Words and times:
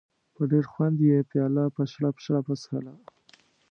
په 0.35 0.41
ډېر 0.51 0.65
خوند 0.71 0.97
یې 1.09 1.17
پیاله 1.31 1.63
په 1.75 1.81
شړپ 1.91 2.15
شړپ 2.23 2.45
وڅښله. 2.47 2.93